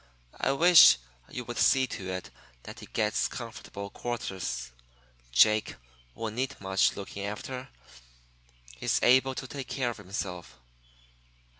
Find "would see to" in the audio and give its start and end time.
1.45-2.09